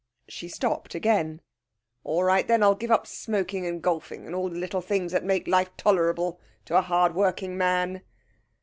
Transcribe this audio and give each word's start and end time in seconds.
She 0.27 0.47
stopped 0.47 0.95
again. 0.95 1.41
'All 2.03 2.23
right 2.23 2.47
then; 2.47 2.63
I'll 2.63 2.73
give 2.73 2.89
up 2.89 3.05
smoking 3.05 3.67
and 3.67 3.83
golfing, 3.83 4.25
and 4.25 4.33
all 4.33 4.49
the 4.49 4.57
little 4.57 4.81
things 4.81 5.11
that 5.11 5.23
make 5.23 5.47
life 5.47 5.69
tolerable 5.77 6.39
to 6.65 6.75
a 6.75 6.81
hard 6.81 7.13
working 7.13 7.55
man.' 7.55 8.01